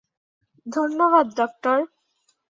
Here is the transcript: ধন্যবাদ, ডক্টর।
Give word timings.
ধন্যবাদ, 0.65 1.27
ডক্টর। 1.37 1.77